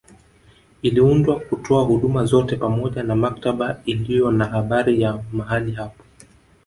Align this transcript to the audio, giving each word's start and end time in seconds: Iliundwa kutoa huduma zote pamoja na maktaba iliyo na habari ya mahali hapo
Iliundwa 0.81 1.39
kutoa 1.39 1.83
huduma 1.83 2.25
zote 2.25 2.55
pamoja 2.55 3.03
na 3.03 3.15
maktaba 3.15 3.81
iliyo 3.85 4.31
na 4.31 4.45
habari 4.45 5.01
ya 5.01 5.23
mahali 5.33 5.71
hapo 5.71 6.03